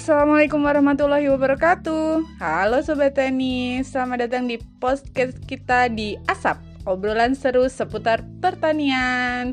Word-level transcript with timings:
Assalamualaikum 0.00 0.64
warahmatullahi 0.64 1.28
wabarakatuh. 1.28 2.40
Halo 2.40 2.80
Sobat 2.80 3.20
Tani 3.20 3.84
Selamat 3.84 4.24
datang 4.24 4.48
di 4.48 4.56
podcast 4.80 5.36
kita 5.44 5.92
di 5.92 6.16
ASAP 6.24 6.56
Obrolan 6.88 7.36
seru 7.36 7.68
seputar 7.68 8.24
pertanian. 8.40 9.52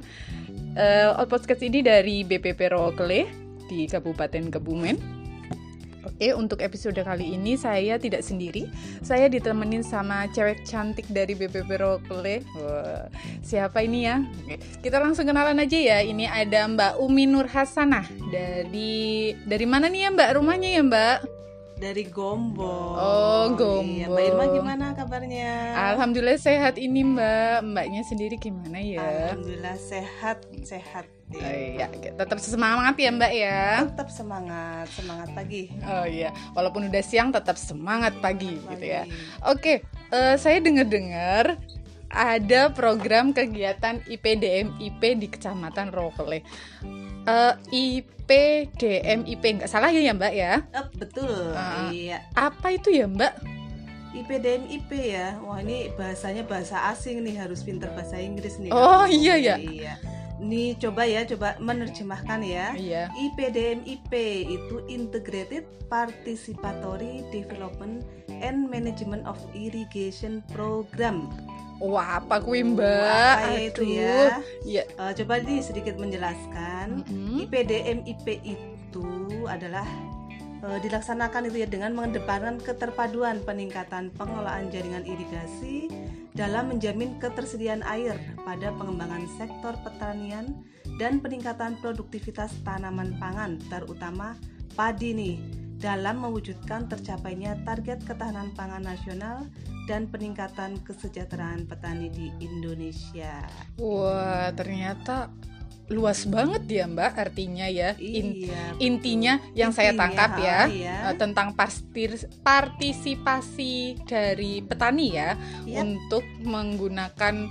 Uh, 0.72 1.20
Podcast 1.28 1.60
ini 1.60 1.84
dari 1.84 2.24
BPP 2.24 2.72
Rokele 2.72 3.28
Di 3.68 3.92
Kabupaten 3.92 4.48
Kebumen 4.48 5.17
Oke, 6.08 6.32
untuk 6.32 6.64
episode 6.64 6.96
kali 7.04 7.36
ini 7.36 7.60
saya 7.60 8.00
tidak 8.00 8.24
sendiri. 8.24 8.72
Saya 9.04 9.28
ditemenin 9.28 9.84
sama 9.84 10.24
cewek 10.32 10.64
cantik 10.64 11.04
dari 11.12 11.36
BPP 11.36 11.68
Rokele. 11.68 12.48
Wah, 12.56 13.12
siapa 13.44 13.84
ini 13.84 14.08
ya? 14.08 14.24
Oke, 14.24 14.56
kita 14.80 15.04
langsung 15.04 15.28
kenalan 15.28 15.60
aja 15.60 15.76
ya. 15.76 16.00
Ini 16.00 16.32
ada 16.32 16.64
Mbak 16.72 16.94
Umi 17.04 17.28
Nur 17.28 17.52
Hasanah 17.52 18.08
dari 18.32 19.36
dari 19.44 19.68
mana 19.68 19.92
nih 19.92 20.08
ya 20.08 20.10
Mbak 20.16 20.30
rumahnya 20.40 20.70
ya 20.80 20.84
Mbak? 20.88 21.18
dari 21.78 22.10
Gombo. 22.10 22.98
Oh, 22.98 23.54
Gombo. 23.54 23.86
Iya, 23.86 24.10
Mbak 24.10 24.24
Irma 24.26 24.46
gimana 24.50 24.87
kabarnya? 25.08 25.52
Alhamdulillah 25.96 26.36
sehat 26.36 26.76
ini 26.76 27.08
Mbak. 27.08 27.64
Mbaknya 27.64 28.02
sendiri 28.04 28.36
gimana 28.36 28.76
ya? 28.84 29.32
Alhamdulillah 29.32 29.80
sehat, 29.80 30.44
sehat. 30.68 31.08
Oh, 31.28 31.40
iya, 31.40 31.88
tetap 31.92 32.40
semangat 32.44 32.96
ya 33.00 33.10
Mbak 33.16 33.34
ya. 33.36 33.88
Tetap 33.88 34.12
semangat, 34.12 34.88
semangat 34.92 35.32
pagi. 35.32 35.72
Oh 35.88 36.04
iya, 36.04 36.36
walaupun 36.52 36.92
udah 36.92 37.04
siang 37.04 37.32
tetap 37.32 37.56
semangat 37.56 38.20
pagi, 38.20 38.60
pagi. 38.60 38.72
gitu 38.76 38.86
ya. 38.86 39.04
Oke, 39.48 39.88
uh, 40.12 40.36
saya 40.36 40.60
dengar-dengar 40.60 41.56
ada 42.12 42.72
program 42.72 43.32
kegiatan 43.32 44.04
IPDM-IP 44.08 45.02
di 45.20 45.28
Kecamatan 45.32 45.92
Rokele. 45.92 46.44
Uh, 47.28 47.60
IPDM-IP 47.76 49.44
nggak 49.44 49.72
salah 49.72 49.92
ya 49.92 50.00
ya 50.00 50.16
Mbak 50.16 50.34
ya? 50.36 50.64
Oh, 50.76 50.88
betul. 50.96 51.52
Uh, 51.56 51.92
iya. 51.92 52.24
Apa 52.40 52.76
itu 52.76 52.92
ya 52.92 53.04
Mbak? 53.08 53.57
IPDM 54.24 54.64
IP 54.70 54.92
ya. 55.14 55.38
Wah 55.46 55.62
ini 55.62 55.94
bahasanya 55.94 56.44
bahasa 56.48 56.90
asing 56.90 57.22
nih 57.22 57.38
harus 57.38 57.62
pinter 57.62 57.92
bahasa 57.94 58.18
Inggris 58.18 58.58
nih. 58.58 58.74
Oh 58.74 59.06
iya 59.06 59.36
ya. 59.38 59.56
Iya. 59.58 59.94
Nih 60.38 60.78
coba 60.78 61.10
ya, 61.10 61.26
coba 61.26 61.58
menerjemahkan 61.58 62.46
ya. 62.46 62.78
Iya. 62.78 63.10
IPDM 63.14 63.86
IP 63.86 64.12
itu 64.46 64.86
Integrated 64.86 65.66
Participatory 65.90 67.26
Development 67.34 68.06
and 68.30 68.70
Management 68.70 69.26
of 69.26 69.38
Irrigation 69.58 70.46
Program. 70.54 71.30
Wah, 71.78 72.18
apa 72.18 72.42
kui 72.42 72.66
mbak? 72.66 73.38
Apa 73.38 73.50
ya 73.54 73.62
itu 73.70 73.84
ya? 73.86 74.18
Ya. 74.66 74.84
Uh, 74.98 75.14
coba 75.14 75.42
nih 75.46 75.62
sedikit 75.62 75.94
menjelaskan. 76.02 77.06
Mm 77.06 77.06
-hmm. 77.06 77.38
IPDM 77.46 78.00
IP 78.10 78.26
itu 78.42 79.06
adalah 79.46 79.86
uh, 80.64 80.80
dilaksanakan 80.82 81.50
itu 81.52 81.66
ya 81.66 81.68
dengan 81.70 81.94
mengedepankan 81.94 82.62
keterpaduan 82.62 83.42
peningkatan 83.44 84.14
pengelolaan 84.16 84.70
jaringan 84.74 85.06
irigasi 85.06 85.92
dalam 86.38 86.70
menjamin 86.70 87.18
ketersediaan 87.18 87.82
air 87.86 88.14
pada 88.46 88.70
pengembangan 88.78 89.26
sektor 89.42 89.74
pertanian 89.82 90.54
dan 91.02 91.18
peningkatan 91.18 91.78
produktivitas 91.82 92.54
tanaman 92.62 93.18
pangan 93.18 93.58
terutama 93.70 94.38
padi 94.78 95.14
nih 95.18 95.36
dalam 95.78 96.26
mewujudkan 96.26 96.90
tercapainya 96.90 97.58
target 97.62 98.02
ketahanan 98.06 98.50
pangan 98.58 98.82
nasional 98.82 99.46
dan 99.86 100.10
peningkatan 100.10 100.82
kesejahteraan 100.84 101.70
petani 101.70 102.10
di 102.12 102.28
Indonesia. 102.44 103.46
Wah, 103.78 104.52
ternyata 104.58 105.32
luas 105.88 106.28
banget 106.28 106.64
ya 106.68 106.86
Mbak 106.88 107.14
artinya 107.16 107.68
ya. 107.72 107.96
In, 107.96 108.44
iya, 108.44 108.76
intinya 108.78 109.34
yang 109.56 109.72
intinya, 109.72 109.76
saya 109.76 109.92
tangkap 109.96 110.32
ya 110.40 110.60
iya. 110.68 110.96
Eh, 111.12 111.16
tentang 111.16 111.56
pastir, 111.56 112.20
partisipasi 112.44 114.04
dari 114.04 114.60
petani 114.60 115.08
ya 115.16 115.40
iya. 115.64 115.84
untuk 115.84 116.24
menggunakan 116.44 117.48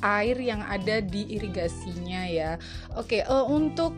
air 0.00 0.36
yang 0.40 0.64
ada 0.64 1.04
di 1.04 1.36
irigasinya 1.36 2.28
ya. 2.28 2.56
Oke, 2.96 3.24
uh, 3.24 3.44
untuk 3.48 3.96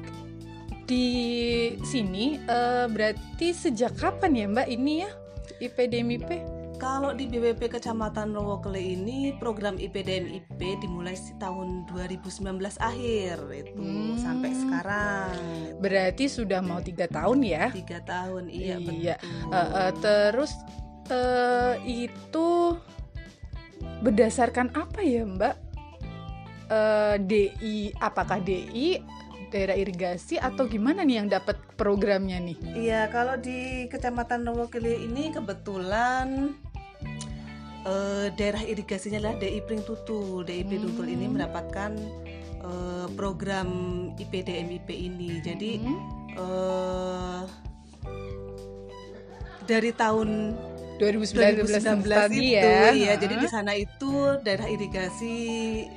di 0.88 1.76
sini 1.84 2.40
uh, 2.48 2.88
berarti 2.88 3.52
sejak 3.52 3.94
kapan 3.98 4.32
ya 4.34 4.46
Mbak 4.48 4.68
ini 4.72 4.92
ya 5.06 5.10
IPDMIP? 5.58 6.57
Kalau 6.78 7.10
di 7.10 7.26
BPP 7.26 7.74
Kecamatan 7.74 8.38
Rowokele 8.38 8.78
ini 8.78 9.34
program 9.34 9.74
IPDM-IP 9.82 10.78
dimulai 10.78 11.18
di 11.18 11.34
tahun 11.42 11.90
2019 11.90 12.38
akhir 12.78 13.34
itu 13.50 13.82
hmm. 13.82 14.22
sampai 14.22 14.50
sekarang. 14.54 15.34
Berarti 15.82 16.30
sudah 16.30 16.62
mau 16.62 16.78
tiga 16.78 17.10
tahun 17.10 17.42
ya? 17.42 17.74
Tiga 17.74 17.98
tahun, 18.06 18.46
iya, 18.46 18.78
iya. 18.78 19.18
betul. 19.18 19.50
Uh, 19.50 19.58
uh, 19.58 19.90
terus 19.98 20.54
uh, 21.10 21.74
itu 21.82 22.78
berdasarkan 24.06 24.70
apa 24.78 25.02
ya 25.02 25.26
Mbak? 25.26 25.56
Uh, 26.70 27.18
DI, 27.26 27.90
apakah 27.98 28.38
DI 28.38 29.02
daerah 29.48 29.74
irigasi 29.74 30.36
atau 30.36 30.68
gimana 30.68 31.02
nih 31.02 31.24
yang 31.24 31.28
dapat 31.32 31.56
programnya 31.74 32.38
nih? 32.38 32.56
Iya, 32.76 33.08
kalau 33.08 33.40
di 33.40 33.88
Kecamatan 33.88 34.44
Rowokele 34.44 35.08
ini 35.08 35.32
kebetulan 35.32 36.54
uh, 37.88 38.26
daerah 38.36 38.62
irigasinya 38.62 39.18
adalah 39.18 39.36
DI 39.40 39.60
Pring 39.64 39.82
Tutul. 39.82 40.44
DI 40.44 40.62
Pring 40.68 40.84
hmm. 40.84 40.88
Tutul 40.92 41.06
ini 41.08 41.26
mendapatkan 41.26 41.96
uh, 42.62 43.06
program 43.16 43.68
IPDMIP 44.20 44.88
ini. 44.92 45.40
Jadi 45.40 45.70
hmm. 45.80 45.98
uh, 46.36 47.42
dari 49.64 49.92
tahun 49.92 50.56
2019, 50.98 51.62
2019 51.64 52.04
tadi 52.10 52.58
ya. 52.58 52.90
ya. 52.92 53.12
Jadi 53.16 53.34
di 53.38 53.48
sana 53.48 53.72
itu 53.78 54.36
daerah 54.42 54.66
irigasi 54.68 55.36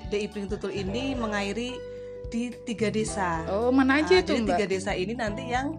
DI 0.08 0.28
Pring 0.32 0.48
Tutul 0.48 0.72
ini 0.72 1.18
mengairi 1.18 1.76
di 2.32 2.48
tiga 2.64 2.88
desa. 2.88 3.44
Oh, 3.52 3.76
mana 3.76 4.00
aja 4.00 4.16
nah, 4.16 4.24
itu, 4.24 4.40
Jadi 4.40 4.48
tiga 4.48 4.66
desa 4.70 4.92
ini 4.96 5.14
nanti 5.18 5.52
yang 5.52 5.76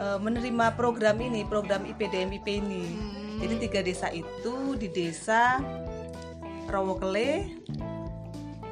uh, 0.00 0.18
menerima 0.18 0.74
program 0.74 1.20
ini, 1.22 1.46
program 1.46 1.86
IPDMIP 1.86 2.46
ini. 2.48 2.84
Hmm. 2.90 3.31
Jadi 3.42 3.54
tiga 3.58 3.80
desa 3.82 4.06
itu 4.14 4.78
di 4.78 4.86
desa 4.86 5.58
Rawokele, 6.70 7.50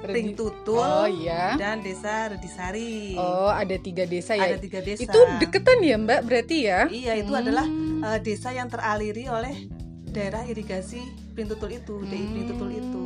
Ring 0.07 0.39
Tutul, 0.39 0.79
oh, 0.79 1.11
iya. 1.11 1.59
dan 1.59 1.83
desa 1.83 2.31
Redisari. 2.31 3.19
Oh, 3.19 3.51
ada 3.51 3.75
tiga 3.83 4.07
desa 4.07 4.39
ya. 4.39 4.55
Ada 4.55 4.63
tiga 4.63 4.79
desa. 4.79 5.11
Itu 5.11 5.19
deketan 5.43 5.83
ya, 5.83 5.99
Mbak? 5.99 6.21
Berarti 6.23 6.57
ya? 6.71 6.87
Iya, 6.87 7.19
itu 7.19 7.35
hmm. 7.35 7.43
adalah 7.43 7.67
uh, 8.15 8.19
desa 8.23 8.55
yang 8.55 8.71
teraliri 8.71 9.27
oleh 9.27 9.67
daerah 10.07 10.47
irigasi 10.47 11.03
Tutul 11.41 11.73
itu, 11.73 11.97
hmm. 11.99 12.07
DI 12.07 12.43
Tutul 12.53 12.71
itu. 12.71 13.03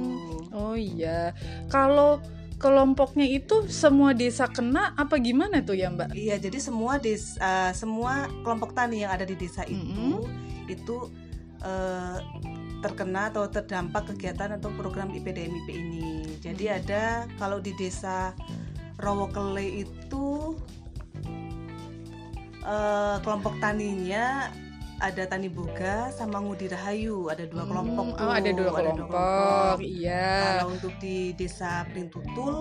Oh 0.53 0.76
iya. 0.76 1.32
Kalau 1.72 2.20
kelompoknya 2.60 3.24
itu 3.24 3.66
semua 3.70 4.12
desa 4.12 4.50
kena 4.50 4.92
apa 5.00 5.16
gimana 5.16 5.64
tuh 5.64 5.80
ya 5.80 5.88
Mbak? 5.88 6.12
Iya, 6.12 6.36
jadi 6.42 6.58
semua 6.60 7.00
desa 7.00 7.41
uh, 7.41 7.72
semua 7.72 8.28
kelompok 8.42 8.76
tani 8.76 9.06
yang 9.06 9.16
ada 9.16 9.22
di 9.22 9.38
desa 9.38 9.62
itu 9.64 9.80
mm 9.80 10.19
-hmm. 10.19 10.70
itu 10.70 10.97
uh, 11.62 12.19
terkena 12.82 13.32
atau 13.32 13.48
terdampak 13.48 14.12
kegiatan 14.12 14.56
atau 14.59 14.69
program 14.75 15.12
IPDMIP 15.15 15.69
ini. 15.70 16.37
Jadi 16.42 16.69
hmm. 16.69 16.76
ada 16.82 17.04
kalau 17.41 17.62
di 17.62 17.72
desa 17.78 18.34
Rowokele 19.00 19.84
itu 19.87 20.56
uh, 22.65 23.16
kelompok 23.20 23.56
taninya 23.60 24.53
ada 25.03 25.26
Tani 25.26 25.50
Boga 25.50 26.15
sama 26.15 26.38
Ngudi 26.38 26.70
Rahayu 26.70 27.28
ada 27.28 27.44
dua 27.44 27.66
hmm, 27.66 27.71
kelompok 27.71 28.06
tuh. 28.15 28.25
Oh, 28.25 28.32
ada 28.32 28.50
dua 28.54 28.71
kelompok. 28.71 28.81
Ada 28.81 28.92
dua 28.94 29.09
kelompok. 29.10 29.76
Iya. 29.82 30.28
Kalau 30.41 30.66
untuk 30.71 30.92
di 31.03 31.16
Desa 31.34 31.72
Printutul 31.91 32.54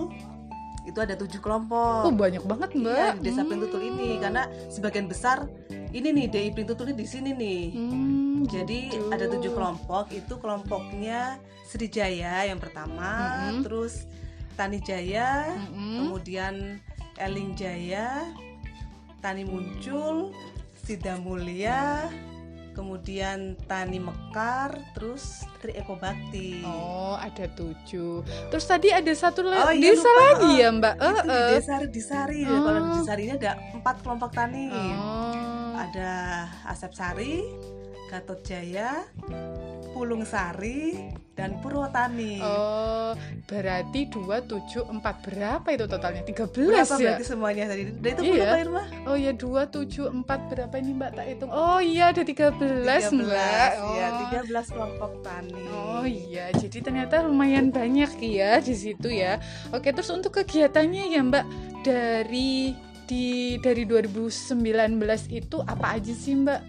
itu 0.84 0.98
ada 1.00 1.14
tujuh 1.16 1.40
kelompok. 1.40 2.04
Oh 2.04 2.12
banyak 2.12 2.44
banget 2.44 2.70
mbak. 2.76 2.92
Iya, 2.92 3.08
di 3.16 3.20
Desa 3.24 3.40
hmm. 3.42 3.48
Printutul 3.48 3.80
ini 3.88 4.08
karena 4.20 4.42
sebagian 4.68 5.06
besar 5.08 5.48
ini 5.94 6.08
nih 6.12 6.26
DI 6.28 6.50
Printutul 6.52 6.92
ini 6.92 6.96
di 7.00 7.06
sini 7.08 7.30
nih. 7.32 7.62
Hmm, 7.72 8.23
Jadi 8.48 8.92
gitu. 8.92 9.08
ada 9.10 9.24
tujuh 9.28 9.52
kelompok. 9.52 10.12
Itu 10.12 10.38
kelompoknya 10.40 11.40
Srijaya 11.64 12.44
yang 12.46 12.60
pertama, 12.60 13.48
hmm. 13.50 13.64
terus 13.64 14.04
Tani 14.54 14.78
Jaya, 14.78 15.50
hmm. 15.50 16.06
kemudian 16.06 16.78
Eling 17.18 17.58
Jaya, 17.58 18.30
Tani 19.18 19.42
Muncul, 19.42 20.30
Sida 20.78 21.18
Mulia, 21.18 22.06
kemudian 22.76 23.56
Tani 23.64 23.98
Mekar, 24.02 24.76
terus 24.92 25.46
Tri 25.62 25.72
Eko 25.78 25.96
Bakti. 25.96 26.60
Oh, 26.66 27.16
ada 27.16 27.48
tujuh. 27.54 28.20
Terus 28.52 28.64
tadi 28.66 28.90
ada 28.90 29.10
satu 29.14 29.46
oh, 29.46 29.72
iya, 29.72 29.94
desa 29.94 30.10
lupa. 30.10 30.20
lagi 30.20 30.50
ya, 30.60 30.68
Mbak? 30.74 30.94
Itu 30.94 31.06
uh, 31.06 31.22
di 31.22 31.30
eh. 31.30 31.50
desa 31.56 31.74
Redisari. 31.80 32.40
Oh. 32.44 32.60
Kalau 32.60 32.78
di 32.78 32.88
Redisari 32.92 33.22
ini 33.24 33.34
ada 33.38 33.52
empat 33.72 33.96
kelompok 34.02 34.30
tani. 34.34 34.66
Oh. 34.70 35.72
Ada 35.74 36.12
Asep 36.70 36.92
Sari, 36.94 37.42
Gatot 38.04 38.40
Jaya, 38.40 39.02
Pulung 39.90 40.22
Sari 40.22 41.10
dan 41.34 41.58
Purwotani. 41.58 42.38
Oh, 42.38 43.10
berarti 43.44 44.06
2 44.06 44.22
7 44.46 44.86
4 44.86 45.02
berapa 45.02 45.66
itu 45.68 45.84
totalnya? 45.84 46.22
13 46.22 46.46
Berapa 46.70 46.94
ya? 46.94 46.98
berarti 47.10 47.24
semuanya 47.26 47.64
tadi? 47.66 47.82
Udah 47.90 48.10
itu 48.12 48.22
Iya. 48.22 48.34
berapa 48.38 48.56
Irma? 48.60 48.82
Oh 49.04 49.16
ya 49.18 49.32
2 49.34 49.66
7 49.66 50.14
4 50.14 50.22
berapa 50.46 50.74
ini 50.78 50.90
Mbak 50.94 51.10
tak 51.12 51.24
hitung? 51.26 51.50
Oh 51.50 51.80
iya 51.82 52.04
ada 52.10 52.22
13, 52.22 52.54
13, 52.54 53.10
Mbak. 53.18 53.70
Oh. 53.82 53.94
ya 53.94 54.06
13 54.30 54.66
kelompok 54.70 55.12
tani. 55.22 55.62
Oh 55.74 56.06
iya, 56.06 56.44
jadi 56.54 56.78
ternyata 56.80 57.14
lumayan 57.22 57.74
banyak 57.74 58.14
ya 58.20 58.62
di 58.62 58.74
situ 58.74 59.10
ya. 59.10 59.42
Oke, 59.74 59.90
terus 59.90 60.10
untuk 60.10 60.38
kegiatannya 60.38 61.10
ya 61.10 61.20
Mbak 61.20 61.44
dari 61.82 62.78
di 63.04 63.26
dari 63.58 63.84
2019 63.84 64.54
itu 65.28 65.56
apa 65.60 65.98
aja 65.98 66.14
sih 66.14 66.34
Mbak? 66.36 66.60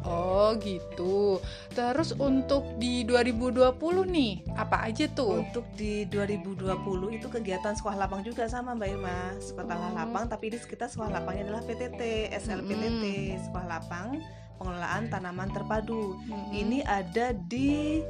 Oh, 0.04 0.52
gitu. 0.60 1.40
Terus 1.72 2.12
untuk 2.20 2.76
di 2.76 3.08
2020 3.08 4.04
nih, 4.04 4.44
apa 4.52 4.84
aja 4.84 5.08
tuh? 5.08 5.40
Untuk 5.40 5.64
di 5.72 6.04
2020 6.12 7.16
itu 7.16 7.26
kegiatan 7.32 7.72
sekolah 7.72 8.04
lapang 8.04 8.20
juga 8.20 8.44
sama 8.44 8.76
Mbak 8.76 8.88
Irma. 8.88 9.32
Sekolah 9.40 9.64
Oh. 9.74 9.96
lapang 9.96 10.28
tapi 10.28 10.52
di 10.52 10.58
kita 10.60 10.92
sekolah 10.92 11.08
lapangnya 11.20 11.48
adalah 11.48 11.62
PTT, 11.64 12.30
SLPTT, 12.36 13.04
sekolah 13.48 13.66
lapang 13.66 14.20
pengelolaan 14.60 15.08
tanaman 15.08 15.48
terpadu. 15.50 16.20
Mm-mm. 16.28 16.52
Ini 16.52 16.78
ada 16.84 17.32
di 17.34 18.00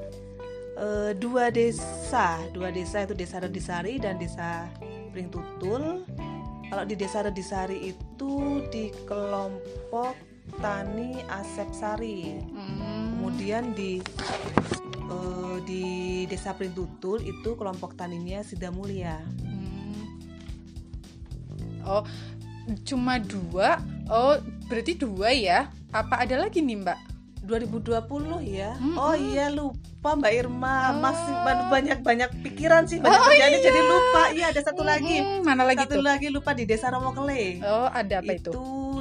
eh, 0.75 1.13
dua 1.15 1.55
desa, 1.55 2.43
dua 2.51 2.75
desa 2.75 3.07
itu 3.07 3.15
Desa 3.15 3.39
Redisari 3.39 4.03
dan 4.03 4.19
Desa 4.19 4.67
Pringtutul. 5.15 6.03
Kalau 6.69 6.85
di 6.89 6.99
Desa 6.99 7.23
Redisari 7.23 7.95
itu 7.95 8.65
di 8.75 8.91
kelompok 9.07 10.34
Tani 10.61 11.25
Asep 11.29 11.71
Sari. 11.73 12.41
Hmm. 12.41 13.19
Kemudian 13.19 13.73
di 13.73 14.01
eh, 15.09 15.57
di 15.65 15.85
Desa 16.29 16.53
Pringtutul 16.53 17.25
itu 17.25 17.57
kelompok 17.57 17.97
taninya 17.97 18.45
Sida 18.45 18.69
Mulia. 18.69 19.21
Hmm. 19.41 20.05
Oh, 21.85 22.05
cuma 22.85 23.21
dua. 23.21 23.81
Oh, 24.09 24.41
berarti 24.69 24.97
dua 24.97 25.33
ya? 25.33 25.69
Apa 25.93 26.25
ada 26.25 26.41
lagi 26.41 26.65
nih, 26.65 26.81
Mbak? 26.81 26.99
2020 27.45 28.41
ya. 28.49 28.73
Mm-mm. 28.81 28.97
Oh 28.97 29.13
iya 29.13 29.53
lupa 29.53 30.17
Mbak 30.17 30.33
Irma. 30.33 30.97
Oh. 30.97 31.05
Masih 31.05 31.35
banyak-banyak 31.45 32.31
pikiran 32.41 32.89
sih 32.89 32.99
banyak 32.99 33.21
kerjaannya 33.21 33.61
jadi 33.61 33.81
lupa. 33.85 34.23
Iya 34.33 34.47
ada 34.51 34.61
satu 34.65 34.83
lagi. 34.83 35.21
Hmm, 35.21 35.45
mana 35.45 35.63
lagi 35.69 35.85
satu 35.85 36.01
tuh? 36.01 36.05
lagi 36.05 36.29
lupa 36.33 36.57
di 36.57 36.65
Desa 36.65 36.89
Rawokele. 36.89 37.61
Oh, 37.69 37.89
ada 37.93 38.25
apa 38.25 38.33
itu? 38.33 38.51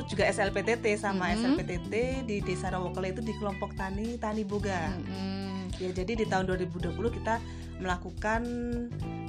Juga 0.07 0.23
SLPTT 0.29 0.99
sama 0.99 1.31
Mm-mm. 1.31 1.39
SLPTT 1.39 1.93
di 2.27 2.37
Desa 2.43 2.71
Rawokele 2.71 3.15
itu 3.15 3.21
di 3.23 3.33
kelompok 3.37 3.75
tani 3.75 4.15
Tani 4.19 4.43
Boga. 4.43 4.91
Hmm. 4.93 5.69
Ya 5.81 5.89
jadi 5.89 6.13
di 6.13 6.25
tahun 6.29 6.47
2020 6.49 6.93
kita 7.21 7.41
melakukan 7.81 8.41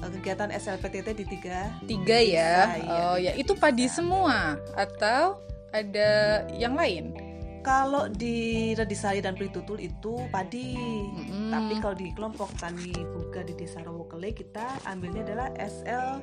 eh, 0.05 0.11
kegiatan 0.21 0.53
SLPTT 0.53 1.09
di 1.17 1.25
tiga 1.25 1.73
Tiga 1.88 2.19
ya. 2.21 2.55
Bisa, 2.69 2.79
iya, 2.79 2.93
oh, 2.93 3.17
ya 3.17 3.32
tiga 3.32 3.41
itu 3.41 3.53
padi 3.56 3.87
semua 3.88 4.61
atau 4.76 5.41
ada 5.75 6.44
yang 6.55 6.79
lain? 6.79 7.17
Kalau 7.65 8.12
di 8.12 8.76
Redisari 8.76 9.25
dan 9.25 9.41
Pritutul 9.41 9.81
itu 9.81 10.29
padi. 10.29 10.76
Mm-mm. 10.76 11.49
Tapi 11.49 11.81
kalau 11.81 11.97
di 11.97 12.12
kelompok 12.12 12.53
tani 12.61 12.93
buga 12.93 13.41
di 13.41 13.56
Desa 13.56 13.81
Rawokele 13.81 14.37
kita 14.37 14.85
ambilnya 14.85 15.25
adalah 15.25 15.49
SL 15.56 16.21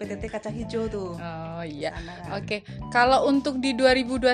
PTT 0.00 0.22
kacang 0.26 0.56
hijau 0.56 0.88
tuh. 0.88 1.12
Oh 1.14 1.60
iya. 1.60 1.92
Kan. 1.92 2.40
Oke, 2.40 2.64
kalau 2.88 3.28
untuk 3.28 3.60
di 3.60 3.76
2021 3.76 4.32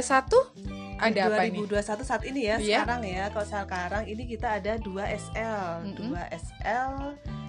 ada 0.97 1.11
Di 1.13 1.21
apa 1.21 1.43
nih? 1.45 1.61
2021 1.67 2.07
saat 2.07 2.23
ini 2.25 2.41
ya, 2.47 2.57
Iya. 2.57 2.87
sekarang 2.87 3.03
ya. 3.03 3.25
Kalau 3.29 3.47
sekarang 3.47 4.05
ini 4.07 4.23
kita 4.25 4.49
ada 4.57 4.79
dua 4.79 5.05
SL, 5.11 5.85
Mm-mm. 5.85 5.97
dua 6.09 6.23
SL. 6.31 6.93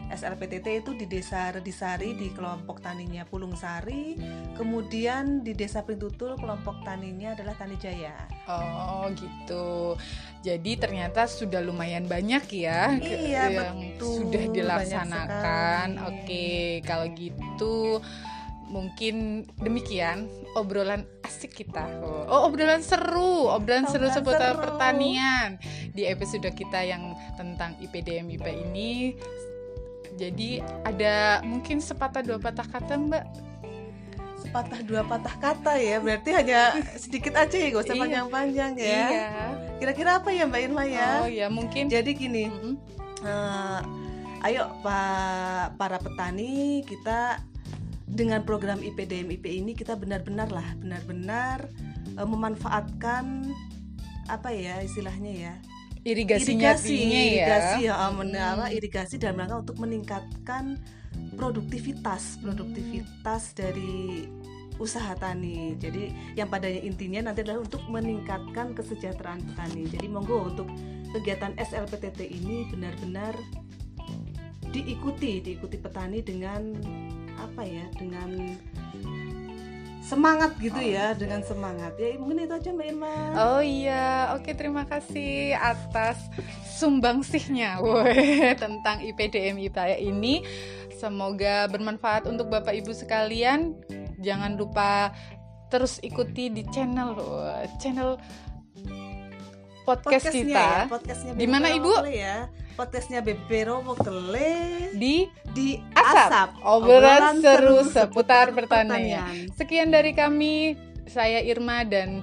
SLPTT 0.08 0.82
itu 0.82 0.92
di 0.96 1.06
Desa 1.06 1.52
Redisari 1.52 2.16
di 2.16 2.32
kelompok 2.32 2.80
taninya 2.80 3.28
Pulung 3.28 3.54
Sari, 3.54 4.16
kemudian 4.56 5.44
di 5.44 5.52
Desa 5.52 5.84
Printutul 5.84 6.40
kelompok 6.40 6.80
taninya 6.82 7.36
adalah 7.36 7.54
Tani 7.60 7.76
Jaya. 7.76 8.16
Oh 8.48 9.12
gitu. 9.12 10.00
Jadi 10.42 10.80
ternyata 10.80 11.28
sudah 11.28 11.60
lumayan 11.60 12.08
banyak 12.08 12.44
ya 12.56 12.96
Iya, 12.96 13.44
yang 13.52 13.76
betul. 14.00 14.32
sudah 14.32 14.44
dilaksanakan. 14.48 15.88
Oke, 16.08 16.80
kalau 16.88 17.08
gitu 17.12 18.00
mungkin 18.68 19.48
demikian 19.64 20.28
obrolan 20.56 21.08
asik 21.24 21.56
kita. 21.56 21.88
Oh, 22.28 22.48
obrolan 22.48 22.84
seru, 22.84 23.48
obrolan 23.48 23.88
seru 23.88 24.08
Obrolan 24.08 24.16
seputar 24.16 24.54
seru. 24.56 24.64
pertanian 24.64 25.56
di 25.92 26.04
episode 26.04 26.52
kita 26.52 26.84
yang 26.84 27.16
tentang 27.40 27.80
IPDM 27.80 28.28
IP 28.28 28.48
ini. 28.68 29.16
Jadi 30.18 30.60
ada 30.82 31.46
mungkin 31.46 31.78
sepatah 31.78 32.26
dua 32.26 32.42
patah 32.42 32.66
kata 32.66 32.98
Mbak 32.98 33.26
Sepatah 34.38 34.80
dua 34.86 35.02
patah 35.02 35.36
kata 35.38 35.78
ya, 35.78 35.98
berarti 35.98 36.30
hanya 36.30 36.74
sedikit 36.96 37.34
aja 37.36 37.58
ya, 37.58 37.68
gak 37.70 37.84
usah 37.84 37.96
Iya. 37.98 38.04
panjang-panjang 38.06 38.72
ya. 38.78 38.86
Iya. 38.86 39.28
Kira-kira 39.78 40.10
apa 40.22 40.30
ya 40.30 40.44
Mbak 40.46 40.62
Irma 40.62 40.84
ya? 40.86 41.10
Oh 41.26 41.30
ya 41.30 41.48
mungkin. 41.50 41.90
Jadi 41.90 42.12
gini, 42.14 42.46
Mm-mm. 42.48 42.74
Eh, 43.18 43.80
ayo 44.46 44.70
pak 44.86 45.74
para 45.76 45.98
petani 45.98 46.86
kita 46.86 47.42
dengan 48.06 48.46
program 48.46 48.78
IPDM 48.78 49.34
IP 49.34 49.46
ini 49.50 49.74
kita 49.74 49.98
benar-benar 49.98 50.54
lah 50.54 50.78
benar-benar 50.78 51.66
eh, 52.14 52.24
memanfaatkan 52.24 53.50
apa 54.30 54.54
ya 54.54 54.80
istilahnya 54.80 55.32
ya 55.34 55.54
irigasinya 56.08 56.72
irigasi 56.80 56.96
ya. 56.96 57.22
irigasi 57.28 57.80
ya 57.92 57.96
Hmm. 58.08 58.16
menara 58.24 58.66
irigasi 58.72 59.20
dalam 59.20 59.44
rangka 59.44 59.58
untuk 59.68 59.78
meningkatkan 59.84 60.80
produktivitas 61.36 62.40
produktivitas 62.40 63.52
dari 63.54 64.26
usaha 64.78 65.18
tani 65.18 65.76
jadi 65.82 66.14
yang 66.38 66.48
pada 66.48 66.70
intinya 66.70 67.30
nanti 67.30 67.42
adalah 67.44 67.66
untuk 67.66 67.82
meningkatkan 67.90 68.78
kesejahteraan 68.78 69.42
petani 69.44 69.90
jadi 69.90 70.06
monggo 70.08 70.54
untuk 70.54 70.70
kegiatan 71.18 71.58
SLPTT 71.58 72.30
ini 72.30 72.70
benar-benar 72.70 73.34
diikuti 74.70 75.42
diikuti 75.42 75.78
petani 75.82 76.22
dengan 76.22 76.78
apa 77.38 77.66
ya 77.66 77.86
dengan 77.98 78.54
semangat 80.08 80.56
gitu 80.64 80.80
ya 80.80 81.12
dengan 81.12 81.44
semangat 81.44 82.00
ya 82.00 82.16
mungkin 82.16 82.48
itu 82.48 82.56
aja 82.56 82.70
mbak 82.72 82.88
Irma 82.88 83.16
Oh 83.36 83.60
iya, 83.60 84.32
oke 84.40 84.56
terima 84.56 84.88
kasih 84.88 85.52
atas 85.60 86.16
sumbangsihnya 86.80 87.84
woi, 87.84 88.56
tentang 88.64 89.04
IPDM 89.04 89.60
IPA 89.68 90.00
ini. 90.00 90.48
Semoga 90.98 91.70
bermanfaat 91.70 92.26
untuk 92.26 92.50
Bapak 92.50 92.74
Ibu 92.74 92.90
sekalian. 92.96 93.78
Jangan 94.18 94.58
lupa 94.58 95.14
terus 95.68 96.00
ikuti 96.02 96.50
di 96.50 96.64
channel 96.72 97.14
channel 97.78 98.16
podcast 99.88 100.28
kita. 100.28 100.92
Ya, 100.92 101.32
di 101.32 101.48
mana 101.48 101.72
Ibu? 101.72 102.04
Ya. 102.12 102.52
Podcastnya 102.76 103.24
Bebero 103.24 103.80
Mokele 103.82 104.92
di 104.94 105.32
di 105.56 105.80
Asap. 105.96 106.62
Obrolan, 106.62 107.34
Obrolan 107.34 107.36
seru, 107.42 107.82
seru 107.82 107.90
seputar 107.90 108.52
pertanian. 108.52 109.24
pertanian. 109.24 109.56
Sekian 109.56 109.90
dari 109.90 110.12
kami. 110.12 110.76
Saya 111.08 111.40
Irma 111.40 111.88
dan 111.88 112.20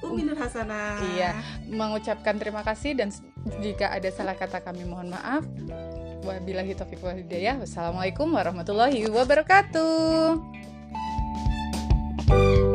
Umi 0.00 0.24
Nur 0.24 0.40
Hasanah. 0.40 0.96
Iya, 1.12 1.36
mengucapkan 1.68 2.40
terima 2.40 2.64
kasih 2.64 2.96
dan 2.96 3.12
jika 3.60 3.92
ada 3.92 4.08
salah 4.08 4.32
kata 4.32 4.64
kami 4.64 4.88
mohon 4.88 5.12
maaf. 5.12 5.44
Wabillahi 6.24 6.72
taufiq 6.72 7.04
wal 7.04 7.20
hidayah. 7.20 7.60
Wassalamualaikum 7.60 8.32
warahmatullahi 8.32 9.04
wabarakatuh. 9.12 10.40
thank 12.28 12.58
you 12.58 12.67